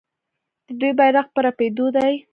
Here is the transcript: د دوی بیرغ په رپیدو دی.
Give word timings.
د 0.67 0.69
دوی 0.79 0.91
بیرغ 0.99 1.27
په 1.33 1.39
رپیدو 1.47 1.85
دی. 1.95 2.13